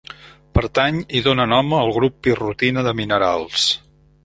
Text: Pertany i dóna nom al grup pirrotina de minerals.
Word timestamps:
Pertany 0.59 0.97
i 1.19 1.21
dóna 1.27 1.45
nom 1.51 1.77
al 1.81 1.93
grup 1.99 2.17
pirrotina 2.29 2.87
de 2.91 2.97
minerals. 3.03 3.71